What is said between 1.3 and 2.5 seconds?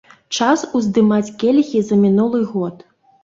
келіхі за мінулы